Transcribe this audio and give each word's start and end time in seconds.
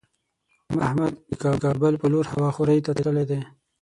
احمد 0.85 1.13
د 1.29 1.31
کابل 1.63 1.93
په 2.01 2.07
لور 2.13 2.25
هوا 2.33 2.49
خورۍ 2.55 2.79
ته 2.85 2.91
تللی 2.97 3.25
دی. 3.29 3.41